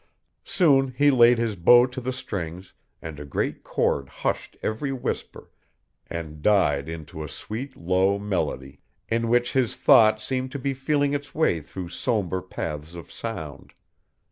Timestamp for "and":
3.03-3.19, 6.07-6.41